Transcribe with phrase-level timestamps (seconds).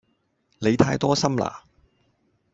[0.57, 1.63] 你太多心啦